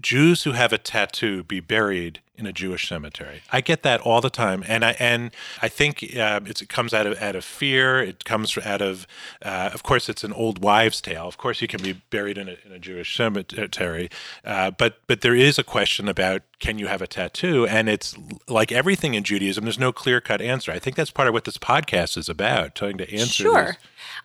Jews 0.00 0.42
who 0.42 0.52
have 0.52 0.72
a 0.72 0.78
tattoo 0.78 1.44
be 1.44 1.60
buried 1.60 2.20
in 2.36 2.46
a 2.46 2.52
Jewish 2.52 2.88
cemetery? 2.88 3.42
I 3.52 3.60
get 3.60 3.82
that 3.82 4.00
all 4.00 4.20
the 4.20 4.30
time, 4.30 4.64
and 4.66 4.84
I 4.84 4.96
and 4.98 5.30
I 5.60 5.68
think 5.68 6.02
uh, 6.16 6.40
it's, 6.46 6.62
it 6.62 6.68
comes 6.68 6.92
out 6.94 7.06
of 7.06 7.20
out 7.22 7.36
of 7.36 7.44
fear. 7.44 8.02
It 8.02 8.24
comes 8.24 8.56
out 8.58 8.80
of, 8.82 9.06
uh, 9.44 9.70
of 9.72 9.82
course, 9.82 10.08
it's 10.08 10.24
an 10.24 10.32
old 10.32 10.62
wives' 10.62 11.00
tale. 11.00 11.26
Of 11.28 11.36
course, 11.38 11.60
you 11.60 11.68
can 11.68 11.82
be 11.82 11.92
buried 12.10 12.38
in 12.38 12.48
a, 12.48 12.56
in 12.64 12.72
a 12.72 12.78
Jewish 12.78 13.16
cemetery, 13.16 14.08
uh, 14.44 14.70
but 14.70 14.98
but 15.06 15.20
there 15.20 15.34
is 15.36 15.58
a 15.58 15.64
question 15.64 16.08
about 16.08 16.42
can 16.58 16.78
you 16.78 16.86
have 16.86 17.02
a 17.02 17.06
tattoo, 17.06 17.66
and 17.66 17.88
it's 17.88 18.14
like 18.48 18.70
everything 18.72 19.14
in 19.14 19.24
Judaism. 19.24 19.64
There's 19.64 19.78
no 19.78 19.92
clear 19.92 20.20
cut 20.20 20.40
answer. 20.40 20.70
I 20.72 20.78
think 20.78 20.96
that's 20.96 21.10
part 21.10 21.26
of 21.28 21.34
what 21.34 21.44
this 21.44 21.58
podcast 21.58 22.16
is 22.16 22.28
about, 22.28 22.74
trying 22.74 22.98
to 22.98 23.10
answer. 23.12 23.42
Sure. 23.42 23.64
these- 23.66 23.76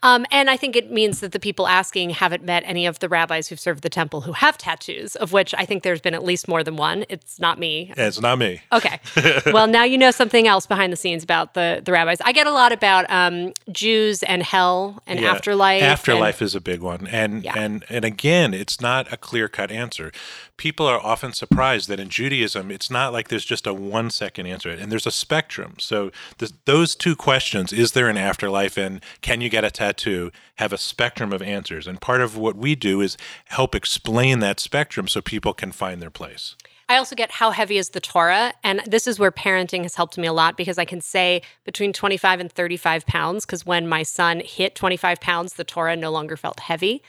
Um, 0.04 0.26
and 0.32 0.50
I 0.50 0.58
think 0.58 0.76
it 0.76 0.92
means 0.92 1.20
that 1.22 1.32
the 1.32 1.40
people 1.40 1.68
asking 1.68 2.12
haven't 2.12 2.44
met 2.44 2.62
any 2.66 2.86
of 2.86 3.00
the 3.00 3.10
rabbis 3.10 3.48
who've 3.48 3.60
served 3.60 3.82
the 3.82 3.90
temple 3.90 4.22
who 4.22 4.34
have 4.34 4.56
tattoos, 4.58 5.16
of 5.16 5.32
which 5.34 5.56
I 5.58 5.66
think 5.66 5.82
there's 5.82 6.02
been 6.02 6.14
at 6.14 6.24
least 6.24 6.48
more 6.48 6.64
than 6.64 6.76
one. 6.76 7.06
It's 7.10 7.40
not 7.40 7.58
me. 7.58 7.92
It's 7.98 8.22
not 8.22 8.38
me. 8.38 8.62
Okay. 8.72 9.00
well, 9.52 9.68
now 9.68 9.84
you 9.84 9.98
know 9.98 10.12
something 10.12 10.48
else 10.48 10.66
behind 10.68 10.94
the 10.94 10.98
scenes 10.98 11.24
about 11.24 11.54
the, 11.56 11.82
the 11.84 11.92
rabbis. 11.92 12.22
I 12.22 12.32
get 12.32 12.46
a 12.48 12.52
lot 12.52 12.72
about 12.72 13.10
um, 13.10 13.54
Jews 13.72 14.22
and 14.24 14.44
hell 14.44 15.02
and 15.08 15.20
Yeah. 15.20 15.32
afterlife. 15.32 15.82
and- 15.82 15.92
Afterlife 15.92 16.42
is 16.42 16.54
a 16.56 16.62
big 16.62 16.82
one, 16.82 17.08
and 17.08 17.44
Yeah. 17.44 17.54
and 17.58 17.84
and 17.90 18.06
again, 18.06 18.54
it's 18.54 18.80
not 18.80 19.12
a 19.12 19.18
clear 19.18 19.48
cut 19.48 19.72
answer. 19.72 20.12
People 20.58 20.88
are 20.88 21.00
often 21.00 21.34
surprised 21.34 21.88
that 21.90 22.00
in 22.00 22.10
Judaism, 22.10 22.72
it's 22.72 22.90
not 22.90 23.14
like 23.14 23.28
there's 23.28 23.46
just 23.46 23.68
a 23.68 23.74
one 23.74 24.10
second 24.10 24.48
answer, 24.48 24.70
and 24.70 24.92
there's 24.92 25.06
a 25.08 25.12
spectrum. 25.12 25.76
So 25.80 26.12
th- 26.38 26.52
those 26.66 26.96
two 26.96 27.16
questions: 27.16 27.72
Is 27.74 27.92
there 27.94 28.10
an 28.10 28.18
afterlife, 28.18 28.78
and 28.78 29.02
can 29.22 29.42
you 29.42 29.50
get 29.50 29.64
a 29.64 29.72
tattoo? 29.72 30.32
Have 30.56 30.74
a 30.74 30.78
spectrum 30.78 31.32
of 31.34 31.42
answers, 31.42 31.86
and 31.88 32.02
part 32.02 32.22
of 32.22 32.36
what 32.38 32.56
we 32.56 32.74
do 32.76 33.02
is 33.02 33.18
help 33.46 33.76
explain 33.76 34.40
that 34.40 34.60
spectrum 34.60 35.08
so 35.08 35.22
people 35.22 35.54
can 35.54 35.72
find 35.72 36.02
their 36.02 36.10
place. 36.10 36.56
I 36.90 36.98
also 36.98 37.16
get 37.16 37.32
how 37.32 37.52
heavy 37.52 37.78
is 37.78 37.90
the 37.90 38.00
Torah. 38.00 38.54
And 38.64 38.82
this 38.88 39.08
is 39.08 39.20
where 39.20 39.32
parenting 39.32 39.84
has 39.84 39.96
helped 39.96 40.18
me 40.18 40.26
a 40.26 40.34
lot 40.34 40.56
because 40.56 40.78
I 40.78 40.86
can 40.86 41.02
say 41.02 41.42
between 41.66 41.92
25 41.92 42.40
and 42.40 42.52
35 42.52 43.06
pounds, 43.06 43.46
because 43.46 43.66
when 43.66 43.88
my 43.88 44.04
son 44.04 44.42
hit 44.44 44.74
25 44.76 45.20
pounds, 45.20 45.54
the 45.54 45.64
Torah 45.66 45.96
no 45.98 46.12
longer 46.12 46.38
felt 46.38 46.62
heavy. 46.62 47.04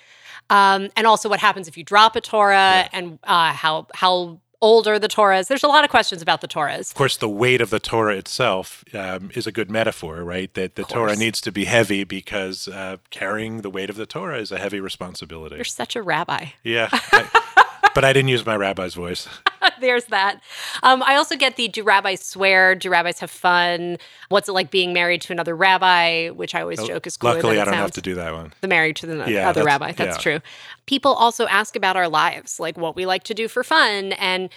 Um, 0.50 0.88
and 0.96 1.06
also 1.06 1.28
what 1.28 1.40
happens 1.40 1.68
if 1.68 1.76
you 1.76 1.84
drop 1.84 2.16
a 2.16 2.20
Torah 2.20 2.88
and 2.92 3.18
uh, 3.24 3.52
how, 3.52 3.86
how 3.94 4.40
old 4.60 4.88
are 4.88 4.98
the 4.98 5.06
Torahs? 5.08 5.46
There's 5.46 5.62
a 5.62 5.68
lot 5.68 5.84
of 5.84 5.90
questions 5.90 6.22
about 6.22 6.40
the 6.40 6.48
Torahs. 6.48 6.90
Of 6.90 6.94
course, 6.94 7.16
the 7.16 7.28
weight 7.28 7.60
of 7.60 7.70
the 7.70 7.78
Torah 7.78 8.16
itself 8.16 8.82
um, 8.94 9.30
is 9.34 9.46
a 9.46 9.52
good 9.52 9.70
metaphor, 9.70 10.24
right? 10.24 10.52
That 10.54 10.74
the 10.74 10.82
Torah 10.84 11.14
needs 11.14 11.40
to 11.42 11.52
be 11.52 11.66
heavy 11.66 12.02
because 12.02 12.66
uh, 12.66 12.96
carrying 13.10 13.60
the 13.60 13.70
weight 13.70 13.90
of 13.90 13.96
the 13.96 14.06
Torah 14.06 14.40
is 14.40 14.50
a 14.50 14.58
heavy 14.58 14.80
responsibility. 14.80 15.54
You're 15.56 15.64
such 15.64 15.94
a 15.94 16.02
rabbi. 16.02 16.46
Yeah. 16.64 16.88
I- 16.92 17.64
but 17.94 18.04
I 18.04 18.12
didn't 18.12 18.28
use 18.28 18.44
my 18.46 18.56
rabbi's 18.56 18.94
voice. 18.94 19.28
There's 19.80 20.06
that. 20.06 20.40
Um, 20.82 21.02
I 21.04 21.14
also 21.16 21.36
get 21.36 21.56
the 21.56 21.68
do 21.68 21.82
rabbis 21.82 22.24
swear? 22.24 22.74
Do 22.74 22.90
rabbis 22.90 23.20
have 23.20 23.30
fun? 23.30 23.98
What's 24.28 24.48
it 24.48 24.52
like 24.52 24.70
being 24.70 24.92
married 24.92 25.20
to 25.22 25.32
another 25.32 25.54
rabbi? 25.54 26.28
Which 26.30 26.54
I 26.54 26.62
always 26.62 26.82
joke 26.82 27.06
is 27.06 27.16
cooler 27.16 27.34
Luckily, 27.34 27.60
I 27.60 27.64
don't 27.64 27.74
have 27.74 27.92
to 27.92 28.00
do 28.00 28.14
that 28.16 28.32
one. 28.32 28.52
the 28.60 28.68
married 28.68 28.96
to 28.96 29.06
the 29.06 29.14
Yeah, 29.30 29.48
other 29.48 29.60
that's- 29.62 29.64
rabbi. 29.64 29.92
That's 29.92 30.16
yeah. 30.16 30.22
true. 30.22 30.40
People 30.86 31.12
also 31.12 31.46
ask 31.46 31.76
about 31.76 31.96
our 31.96 32.08
lives, 32.08 32.58
like 32.58 32.76
what 32.76 32.96
we 32.96 33.06
like 33.06 33.22
to 33.24 33.34
do 33.34 33.46
for 33.48 33.62
fun. 33.62 34.12
And 34.12 34.48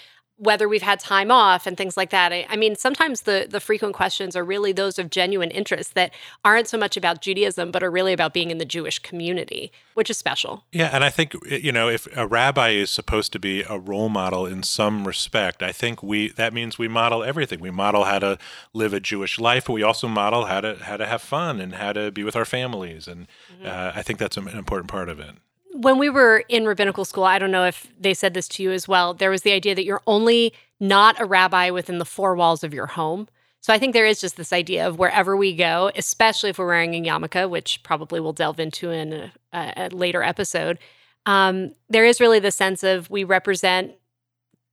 whether 0.41 0.67
we've 0.67 0.81
had 0.81 1.00
time 1.00 1.29
off 1.29 1.67
and 1.67 1.77
things 1.77 1.95
like 1.95 2.10
that. 2.10 2.33
I, 2.33 2.48
I, 2.50 2.55
mean, 2.55 2.75
sometimes 2.75 3.21
the 3.21 3.45
the 3.48 3.60
frequent 3.60 3.93
questions 3.93 4.36
are 4.36 4.43
really 4.43 4.71
those 4.71 4.98
of 4.98 5.12
genuine 5.12 5.51
interest 5.51 5.93
that 5.93 6.12
aren't 6.43 6.67
so 6.67 6.79
much 6.79 6.98
about 6.98 7.21
Judaism, 7.21 7.69
but 7.69 7.83
are 7.83 7.91
really 7.91 8.12
about 8.12 8.33
being 8.33 8.50
in 8.50 8.57
the 8.57 8.65
Jewish 8.65 8.98
community, 8.98 9.71
which 9.93 10.10
is 10.10 10.17
special. 10.17 10.63
Yeah, 10.71 10.89
and 10.91 11.03
I 11.03 11.12
think 11.12 11.36
you 11.45 11.71
know 11.71 11.89
if 11.89 12.07
a 12.17 12.25
rabbi 12.25 12.69
is 12.69 12.89
supposed 12.89 13.31
to 13.33 13.39
be 13.39 13.62
a 13.62 13.77
role 13.77 14.10
model 14.10 14.48
in 14.48 14.63
some 14.63 15.07
respect, 15.07 15.62
I 15.62 15.71
think 15.71 16.01
we 16.01 16.29
that 16.31 16.53
means 16.53 16.79
we 16.79 16.88
model 16.88 17.24
everything. 17.24 17.60
We 17.60 17.69
model 17.69 18.05
how 18.05 18.17
to 18.17 18.39
live 18.74 18.93
a 18.93 19.00
Jewish 19.00 19.39
life, 19.39 19.65
but 19.67 19.74
we 19.74 19.83
also 19.83 20.07
model 20.07 20.45
how 20.45 20.62
to 20.62 20.75
how 20.81 20.98
to 20.98 21.05
have 21.05 21.21
fun 21.21 21.60
and 21.60 21.75
how 21.75 21.93
to 21.93 22.12
be 22.12 22.24
with 22.24 22.36
our 22.36 22.45
families, 22.45 23.07
and 23.07 23.27
mm-hmm. 23.53 23.67
uh, 23.67 23.91
I 23.93 24.01
think 24.01 24.17
that's 24.17 24.38
an 24.38 24.48
important 24.48 24.89
part 24.89 25.07
of 25.07 25.19
it 25.19 25.36
when 25.74 25.98
we 25.98 26.10
were 26.10 26.44
in 26.50 26.66
rabbinical 26.66 27.06
school, 27.06 27.24
I 27.24 27.40
don't 27.40 27.51
know 27.51 27.66
if 27.66 27.88
they 28.00 28.13
said 28.13 28.34
this 28.34 28.48
to 28.50 28.63
you 28.63 28.72
as 28.72 28.88
well, 28.88 29.13
there 29.13 29.30
was 29.30 29.44
the 29.44 29.51
idea 29.51 29.75
that 29.75 29.86
you're 29.86 30.01
only 30.08 30.54
not 30.80 31.20
a 31.22 31.25
rabbi 31.25 31.70
within 31.70 31.98
the 31.98 32.06
four 32.06 32.36
walls 32.36 32.63
of 32.63 32.74
your 32.74 32.88
home. 32.88 33.28
So 33.62 33.72
I 33.72 33.78
think 33.78 33.94
there 33.94 34.08
is 34.08 34.20
just 34.20 34.38
this 34.38 34.51
idea 34.51 34.88
of 34.88 34.98
wherever 34.98 35.38
we 35.38 35.56
go, 35.56 35.92
especially 35.96 36.50
if 36.50 36.58
we're 36.58 36.66
wearing 36.66 36.96
a 36.96 37.01
yarmulke, 37.01 37.48
which 37.48 37.84
probably 37.84 38.20
we'll 38.20 38.34
delve 38.34 38.60
into 38.60 38.90
in 38.90 39.13
a, 39.13 39.32
a 39.54 39.90
later 39.90 40.24
episode. 40.24 40.80
Um, 41.28 41.75
there 41.88 42.04
is 42.04 42.20
really 42.20 42.40
the 42.40 42.51
sense 42.51 42.84
of 42.84 43.10
we 43.12 43.24
represent 43.24 43.94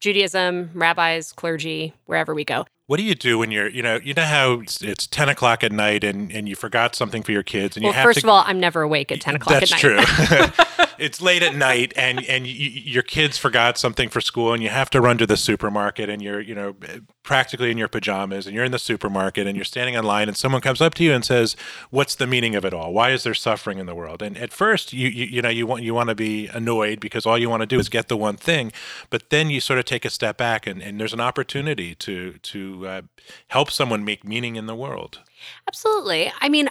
Judaism, 0.01 0.71
rabbis, 0.73 1.33
clergy, 1.33 1.93
wherever 2.07 2.35
we 2.35 2.45
go. 2.45 2.65
What 2.87 2.97
do 2.97 3.03
you 3.03 3.15
do 3.15 3.37
when 3.37 3.51
you're, 3.51 3.69
you 3.69 3.83
know, 3.83 4.01
you 4.03 4.15
know 4.15 4.25
how 4.25 4.61
it's, 4.61 4.81
it's 4.81 5.07
ten 5.07 5.29
o'clock 5.29 5.63
at 5.63 5.73
night 5.73 6.05
and, 6.05 6.33
and 6.33 6.49
you 6.49 6.57
forgot 6.57 6.95
something 6.95 7.23
for 7.23 7.33
your 7.33 7.43
kids 7.43 7.77
and 7.77 7.85
well, 7.85 7.93
you 7.93 7.97
have 7.97 8.05
first 8.05 8.21
to, 8.21 8.27
of 8.27 8.31
all, 8.31 8.45
I'm 8.47 8.59
never 8.59 8.81
awake 8.81 9.13
at 9.13 9.21
ten 9.21 9.37
o'clock. 9.37 9.61
That's 9.61 9.71
true. 9.71 9.99
it's 10.99 11.21
late 11.21 11.43
at 11.43 11.55
night 11.55 11.93
and 11.97 12.25
and 12.25 12.47
you, 12.47 12.69
your 12.69 13.03
kids 13.03 13.39
forgot 13.39 13.79
something 13.79 14.09
for 14.09 14.21
school 14.21 14.53
and 14.53 14.63
you 14.63 14.69
have 14.69 14.91
to 14.91 15.01
run 15.01 15.19
to 15.19 15.27
the 15.27 15.37
supermarket 15.37 16.09
and 16.09 16.23
you're 16.23 16.41
you 16.41 16.55
know 16.55 16.75
practically 17.23 17.71
in 17.71 17.79
your 17.79 17.89
pajamas 17.89 18.47
and 18.47 18.55
you're 18.55 18.65
in 18.65 18.73
the 18.73 18.79
supermarket 18.79 19.47
and 19.47 19.57
you're 19.57 19.65
standing 19.65 19.95
in 19.95 20.05
line 20.05 20.29
and 20.29 20.37
someone 20.37 20.61
comes 20.61 20.81
up 20.81 20.95
to 20.95 21.05
you 21.05 21.13
and 21.13 21.25
says 21.25 21.57
what's 21.91 22.15
the 22.15 22.27
meaning 22.27 22.55
of 22.55 22.65
it 22.65 22.75
all? 22.75 22.93
Why 22.93 23.11
is 23.11 23.23
there 23.23 23.35
suffering 23.35 23.79
in 23.79 23.87
the 23.87 23.95
world? 23.95 24.23
And 24.23 24.37
at 24.37 24.53
first 24.53 24.93
you 24.93 25.09
you, 25.09 25.27
you 25.27 25.43
know 25.43 25.49
you 25.49 25.67
want 25.67 25.83
you 25.83 25.95
want 25.95 26.09
to 26.09 26.15
be 26.15 26.49
annoyed 26.49 27.01
because 27.01 27.27
all 27.27 27.39
you 27.39 27.49
want 27.49 27.61
to 27.61 27.67
do 27.67 27.79
is 27.79 27.89
get 27.89 28.09
the 28.09 28.17
one 28.17 28.37
thing 28.37 28.73
but 29.11 29.31
then 29.31 29.51
you 29.51 29.61
sort 29.61 29.79
of 29.79 29.85
take 29.85 30.05
a 30.05 30.11
step 30.11 30.37
back 30.37 30.67
and, 30.67 30.83
and 30.83 31.01
there's 31.01 31.13
an 31.13 31.21
opportunity 31.21 31.95
to 31.95 32.33
to 32.39 32.87
uh, 32.87 33.03
help 33.49 33.71
someone 33.71 34.05
make 34.05 34.25
meaning 34.25 34.57
in 34.57 34.67
the 34.67 34.75
world. 34.75 35.21
Absolutely. 35.67 36.33
I 36.41 36.49
mean 36.49 36.69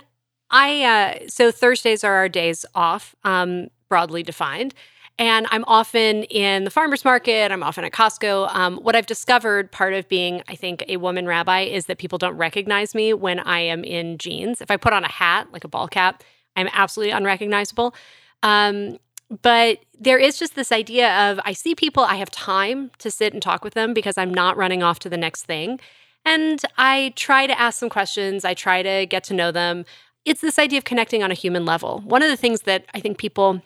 I 0.49 0.83
uh, 0.83 1.27
so 1.27 1.51
Thursdays 1.51 2.03
are 2.03 2.13
our 2.13 2.29
days 2.29 2.65
off. 2.73 3.15
Um, 3.23 3.69
broadly 3.89 4.23
defined. 4.23 4.73
And 5.19 5.47
I'm 5.49 5.63
often 5.65 6.23
in 6.25 6.63
the 6.63 6.69
farmer's 6.69 7.03
market, 7.03 7.51
I'm 7.51 7.63
often 7.63 7.83
at 7.83 7.91
Costco. 7.91 8.53
Um, 8.53 8.77
what 8.77 8.95
I've 8.95 9.07
discovered, 9.07 9.71
part 9.71 9.93
of 9.93 10.07
being, 10.07 10.43
I 10.47 10.55
think, 10.55 10.83
a 10.87 10.97
woman 10.97 11.25
rabbi, 11.25 11.61
is 11.61 11.87
that 11.87 11.97
people 11.97 12.19
don't 12.19 12.37
recognize 12.37 12.93
me 12.93 13.13
when 13.13 13.39
I 13.39 13.61
am 13.61 13.83
in 13.83 14.19
jeans. 14.19 14.61
If 14.61 14.69
I 14.69 14.77
put 14.77 14.93
on 14.93 15.03
a 15.03 15.11
hat, 15.11 15.47
like 15.51 15.63
a 15.63 15.67
ball 15.67 15.87
cap, 15.87 16.23
I'm 16.55 16.69
absolutely 16.71 17.11
unrecognizable. 17.11 17.95
Um, 18.43 18.99
but 19.41 19.79
there 19.99 20.19
is 20.19 20.37
just 20.37 20.55
this 20.55 20.71
idea 20.71 21.31
of 21.31 21.39
I 21.43 21.53
see 21.53 21.73
people, 21.73 22.03
I 22.03 22.15
have 22.15 22.29
time 22.29 22.91
to 22.99 23.09
sit 23.09 23.33
and 23.33 23.41
talk 23.41 23.63
with 23.63 23.73
them 23.73 23.93
because 23.93 24.17
I'm 24.17 24.33
not 24.33 24.55
running 24.55 24.83
off 24.83 24.99
to 24.99 25.09
the 25.09 25.17
next 25.17 25.43
thing. 25.43 25.79
And 26.25 26.61
I 26.77 27.13
try 27.15 27.47
to 27.47 27.59
ask 27.59 27.79
some 27.79 27.89
questions, 27.89 28.45
I 28.45 28.53
try 28.53 28.83
to 28.83 29.05
get 29.05 29.23
to 29.25 29.33
know 29.33 29.51
them. 29.51 29.85
It's 30.25 30.41
this 30.41 30.59
idea 30.59 30.77
of 30.77 30.83
connecting 30.83 31.23
on 31.23 31.31
a 31.31 31.33
human 31.33 31.65
level. 31.65 32.01
One 32.05 32.21
of 32.21 32.29
the 32.29 32.37
things 32.37 32.61
that 32.61 32.85
I 32.93 32.99
think 32.99 33.17
people 33.17 33.61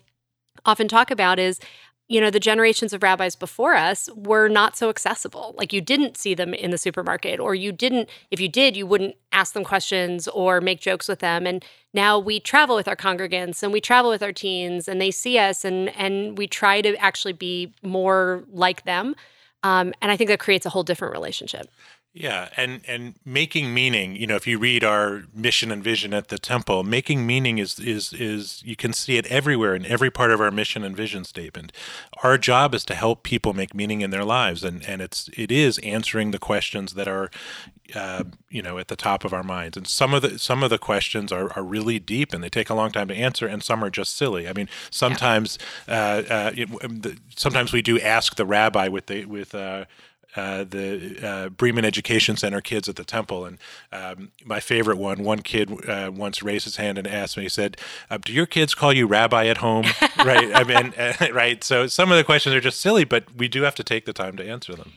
often 0.65 0.87
talk 0.87 1.11
about 1.11 1.39
is 1.39 1.59
you 2.11 2.19
know, 2.19 2.29
the 2.29 2.41
generations 2.41 2.91
of 2.91 3.03
rabbis 3.03 3.37
before 3.37 3.73
us 3.73 4.09
were 4.13 4.49
not 4.49 4.75
so 4.75 4.89
accessible. 4.89 5.55
Like 5.57 5.71
you 5.71 5.79
didn't 5.79 6.17
see 6.17 6.33
them 6.33 6.53
in 6.53 6.69
the 6.69 6.77
supermarket, 6.77 7.39
or 7.39 7.55
you 7.55 7.71
didn't, 7.71 8.09
if 8.31 8.41
you 8.41 8.49
did, 8.49 8.75
you 8.75 8.85
wouldn't 8.85 9.15
ask 9.31 9.53
them 9.53 9.63
questions 9.63 10.27
or 10.27 10.59
make 10.59 10.81
jokes 10.81 11.07
with 11.07 11.19
them. 11.19 11.47
And 11.47 11.63
now 11.93 12.19
we 12.19 12.41
travel 12.41 12.75
with 12.75 12.89
our 12.89 12.97
congregants 12.97 13.63
and 13.63 13.71
we 13.71 13.79
travel 13.79 14.11
with 14.11 14.21
our 14.21 14.33
teens 14.33 14.89
and 14.89 14.99
they 14.99 15.09
see 15.09 15.37
us 15.37 15.63
and 15.63 15.87
and 15.97 16.37
we 16.37 16.47
try 16.47 16.81
to 16.81 16.97
actually 16.97 17.31
be 17.31 17.73
more 17.81 18.43
like 18.51 18.83
them. 18.83 19.15
Um, 19.63 19.93
and 20.01 20.11
I 20.11 20.17
think 20.17 20.29
that 20.29 20.39
creates 20.39 20.65
a 20.65 20.69
whole 20.69 20.83
different 20.83 21.13
relationship. 21.13 21.69
Yeah, 22.13 22.49
and 22.57 22.81
and 22.89 23.15
making 23.23 23.73
meaning, 23.73 24.17
you 24.17 24.27
know, 24.27 24.35
if 24.35 24.45
you 24.45 24.59
read 24.59 24.83
our 24.83 25.23
mission 25.33 25.71
and 25.71 25.81
vision 25.81 26.13
at 26.13 26.27
the 26.27 26.37
temple, 26.37 26.83
making 26.83 27.25
meaning 27.25 27.57
is 27.57 27.79
is 27.79 28.11
is 28.11 28.61
you 28.65 28.75
can 28.75 28.91
see 28.91 29.15
it 29.15 29.25
everywhere 29.27 29.75
in 29.75 29.85
every 29.85 30.11
part 30.11 30.29
of 30.31 30.41
our 30.41 30.51
mission 30.51 30.83
and 30.83 30.93
vision 30.95 31.23
statement. 31.23 31.71
Our 32.21 32.37
job 32.37 32.75
is 32.75 32.83
to 32.85 32.95
help 32.95 33.23
people 33.23 33.53
make 33.53 33.73
meaning 33.73 34.01
in 34.01 34.09
their 34.09 34.25
lives, 34.25 34.65
and 34.65 34.83
and 34.85 35.01
it's 35.01 35.29
it 35.37 35.53
is 35.53 35.77
answering 35.79 36.31
the 36.31 36.37
questions 36.39 36.95
that 36.95 37.07
are, 37.07 37.31
uh, 37.95 38.25
you 38.49 38.61
know, 38.61 38.77
at 38.77 38.89
the 38.89 38.97
top 38.97 39.23
of 39.23 39.33
our 39.33 39.43
minds. 39.43 39.77
And 39.77 39.87
some 39.87 40.13
of 40.13 40.21
the 40.21 40.37
some 40.37 40.63
of 40.63 40.69
the 40.69 40.77
questions 40.77 41.31
are 41.31 41.53
are 41.53 41.63
really 41.63 41.97
deep 41.97 42.33
and 42.33 42.43
they 42.43 42.49
take 42.49 42.69
a 42.69 42.75
long 42.75 42.91
time 42.91 43.07
to 43.07 43.15
answer, 43.15 43.47
and 43.47 43.63
some 43.63 43.81
are 43.85 43.89
just 43.89 44.17
silly. 44.17 44.49
I 44.49 44.53
mean, 44.53 44.67
sometimes 44.89 45.57
uh, 45.87 46.23
uh, 46.29 46.51
it, 46.57 47.19
sometimes 47.37 47.71
we 47.71 47.81
do 47.81 48.01
ask 48.01 48.35
the 48.35 48.45
rabbi 48.45 48.89
with 48.89 49.05
the 49.05 49.23
with. 49.23 49.55
Uh, 49.55 49.85
uh, 50.35 50.63
the 50.63 51.17
uh, 51.21 51.49
Bremen 51.49 51.85
Education 51.85 52.37
Center 52.37 52.61
kids 52.61 52.87
at 52.87 52.95
the 52.95 53.03
temple. 53.03 53.45
And 53.45 53.57
um, 53.91 54.31
my 54.45 54.59
favorite 54.59 54.97
one, 54.97 55.23
one 55.23 55.39
kid 55.39 55.71
uh, 55.89 56.11
once 56.13 56.41
raised 56.41 56.65
his 56.65 56.77
hand 56.77 56.97
and 56.97 57.07
asked 57.07 57.37
me, 57.37 57.43
he 57.43 57.49
said, 57.49 57.77
uh, 58.09 58.17
Do 58.17 58.33
your 58.33 58.45
kids 58.45 58.73
call 58.73 58.93
you 58.93 59.07
rabbi 59.07 59.47
at 59.47 59.57
home? 59.57 59.85
right. 60.17 60.51
I 60.53 60.63
mean, 60.63 60.93
uh, 60.97 61.27
right. 61.33 61.63
So 61.63 61.87
some 61.87 62.11
of 62.11 62.17
the 62.17 62.23
questions 62.23 62.55
are 62.55 62.61
just 62.61 62.79
silly, 62.79 63.03
but 63.03 63.35
we 63.35 63.47
do 63.47 63.63
have 63.63 63.75
to 63.75 63.83
take 63.83 64.05
the 64.05 64.13
time 64.13 64.37
to 64.37 64.47
answer 64.47 64.75
them. 64.75 64.93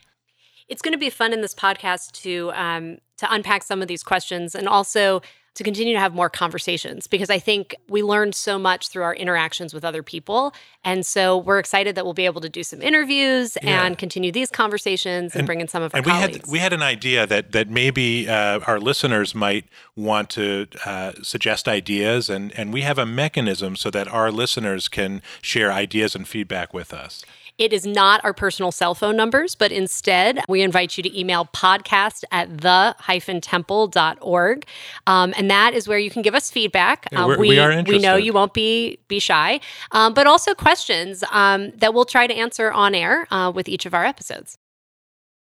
It's 0.69 0.83
going 0.83 0.93
to 0.93 0.99
be 0.99 1.11
fun 1.11 1.33
in 1.33 1.41
this 1.43 1.55
podcast 1.55 2.13
to 2.23 2.51
um, 2.55 2.99
to 3.19 3.33
unpack 3.33 3.63
some 3.63 3.83
of 3.83 3.89
these 3.89 4.03
questions 4.03 4.55
and 4.55 4.69
also 4.69 5.21
to 5.55 5.63
continue 5.63 5.95
to 5.95 6.01
have 6.01 6.13
more 6.13 6.29
conversations 6.29 7.07
because 7.07 7.31
I 7.31 7.39
think 7.39 7.77
we 7.89 8.03
learned 8.03 8.35
so 8.35 8.59
much 8.59 8.89
through 8.89 9.05
our 9.05 9.15
interactions 9.15 9.73
with 9.73 9.85
other 9.85 10.03
people. 10.03 10.53
And 10.85 11.07
so 11.07 11.39
we're 11.39 11.61
excited 11.61 11.95
that 11.95 12.05
we'll 12.05 12.15
be 12.15 12.27
able 12.27 12.41
to 12.41 12.49
do 12.49 12.63
some 12.65 12.83
interviews 12.83 13.57
yeah. 13.63 13.85
and 13.85 13.97
continue 13.97 14.33
these 14.33 14.51
conversations 14.51 15.33
and, 15.33 15.41
and, 15.41 15.47
bring 15.47 15.61
in 15.61 15.69
some 15.69 15.83
of 15.83 15.95
our 15.95 15.99
and 15.99 16.07
we 16.07 16.13
colleagues. 16.13 16.37
Had, 16.39 16.47
we 16.49 16.59
had 16.59 16.73
an 16.73 16.83
idea 16.83 17.27
that 17.27 17.53
that 17.53 17.71
maybe 17.71 18.29
uh, 18.29 18.61
our 18.67 18.81
listeners 18.81 19.35
might 19.35 19.67
want 19.97 20.29
to 20.31 20.67
uh, 20.85 21.13
suggest 21.23 21.69
ideas 21.69 22.29
and, 22.29 22.53
and 22.59 22.73
we 22.73 22.81
have 22.83 22.99
a 22.99 23.07
mechanism 23.07 23.77
so 23.77 23.91
that 23.91 24.09
our 24.09 24.33
listeners 24.33 24.89
can 24.89 25.23
share 25.41 25.73
ideas 25.73 26.15
and 26.17 26.27
feedback 26.27 26.75
with 26.75 26.93
us. 26.93 27.25
It 27.57 27.73
is 27.73 27.87
not 27.87 28.25
our 28.25 28.33
personal 28.33 28.73
cell 28.73 28.95
phone 28.95 29.17
numbers, 29.17 29.55
but 29.55 29.71
instead 29.71 30.41
we 30.49 30.63
invite 30.63 30.97
you 30.97 31.03
to 31.03 31.19
email 31.19 31.47
podcast 31.47 32.25
at 32.33 32.59
the 32.59 32.97
hyphen 32.99 33.41
temple.org. 33.41 34.67
Um, 35.07 35.35
and 35.37 35.51
that 35.51 35.75
is 35.75 35.87
where 35.87 35.99
you 35.99 36.11
can 36.11 36.23
give 36.23 36.35
us 36.35 36.51
feedback. 36.51 37.07
Uh, 37.15 37.37
we, 37.39 37.49
we, 37.51 37.59
are 37.59 37.71
interested. 37.71 37.99
We 38.01 38.03
know 38.03 38.17
you 38.17 38.33
won't 38.33 38.55
be, 38.55 38.99
be 39.09 39.21
shy, 39.21 39.61
um, 39.93 40.15
but 40.15 40.27
also 40.27 40.55
questions 40.55 41.23
um, 41.31 41.71
that 41.77 41.95
we'll 41.95 42.05
try 42.05 42.27
to 42.27 42.35
answer 42.35 42.73
on 42.73 42.95
air 42.95 43.29
uh, 43.31 43.53
with 43.55 43.69
each 43.69 43.87
of 43.87 43.95
our 43.95 44.05
episodes. 44.05 44.59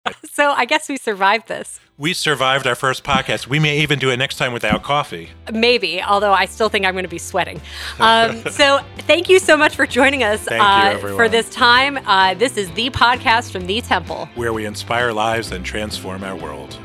so 0.32 0.52
I 0.52 0.66
guess 0.66 0.90
we 0.90 0.98
survived 0.98 1.48
this. 1.48 1.80
We 1.98 2.14
survived 2.14 2.66
our 2.66 2.74
first 2.76 3.04
podcast. 3.04 3.48
We 3.48 3.60
may 3.60 3.80
even 3.82 4.00
do 4.00 4.10
it 4.10 4.18
next 4.18 4.38
time 4.38 4.54
without 4.54 4.82
coffee. 4.82 5.30
Maybe, 5.54 6.02
although 6.02 6.34
I 6.34 6.46
still 6.46 6.68
think 6.68 6.86
I'm 6.86 6.94
going 6.94 7.04
to 7.04 7.10
be 7.10 7.20
sweating. 7.20 7.62
Um, 8.00 8.44
so 8.50 8.80
thank 9.00 9.30
you 9.30 9.38
so 9.38 9.56
much 9.56 9.76
for 9.76 9.86
joining 9.86 10.24
us 10.24 10.48
uh, 10.48 10.98
for 10.98 11.30
this 11.30 11.50
time. 11.50 12.00
Uh, 12.08 12.34
this 12.34 12.58
is 12.58 12.72
the 12.72 12.90
podcast 12.90 13.52
from 13.52 13.68
the 13.68 13.80
Temple, 13.82 14.28
where 14.34 14.54
we 14.54 14.66
inspire 14.66 15.12
lives 15.12 15.52
and 15.52 15.64
transform 15.64 16.24
our 16.24 16.36
world. 16.36 16.78